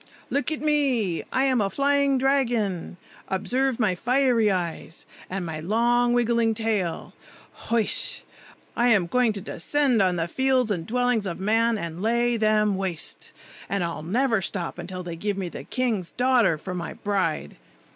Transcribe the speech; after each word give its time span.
Look 0.31 0.51
at 0.51 0.61
me! 0.61 1.21
I 1.31 1.43
am 1.43 1.61
a 1.61 1.69
flying 1.69 2.17
dragon! 2.17 2.97
Observe 3.27 3.79
my 3.79 3.93
fiery 3.93 4.49
eyes, 4.49 5.05
and 5.29 5.45
my 5.45 5.59
long 5.59 6.13
wiggling 6.13 6.55
tail! 6.55 7.13
Hoish! 7.69 8.23
I 8.75 8.87
am 8.87 9.05
going 9.05 9.31
to 9.33 9.41
descend 9.41 10.01
on 10.01 10.15
the 10.15 10.27
fields 10.27 10.71
and 10.71 10.87
dwellings 10.87 11.27
of 11.27 11.39
men, 11.39 11.77
and 11.77 12.01
lay 12.01 12.35
them 12.35 12.77
waste; 12.77 13.31
and 13.69 13.83
I'll 13.83 14.01
never 14.01 14.41
stop 14.41 14.79
till 14.87 15.03
they 15.03 15.15
give 15.15 15.37
me 15.37 15.49
the 15.49 15.65
king's 15.65 16.09
daughter 16.09 16.57
for 16.57 16.73
my 16.73 16.93
bride. 16.95 17.57